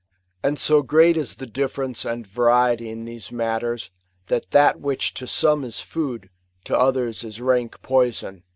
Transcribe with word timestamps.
And 0.41 0.57
so 0.57 0.81
great 0.81 1.15
is 1.15 1.35
the 1.35 1.45
differ 1.45 1.83
ence 1.83 2.05
and 2.05 2.25
variety 2.25 2.89
in 2.89 3.05
these 3.05 3.31
matters, 3.31 3.91
that 4.29 4.49
that 4.49 4.79
which 4.81 5.13
to 5.13 5.27
some 5.27 5.63
is 5.63 5.79
food, 5.79 6.31
to 6.63 6.75
others 6.75 7.23
is 7.23 7.39
rank 7.39 7.79
poison. 7.83 8.41